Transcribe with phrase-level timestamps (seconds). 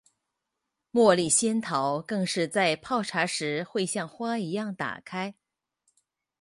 [0.93, 5.35] 茉莉仙桃更是在泡茶时会像花一样打开。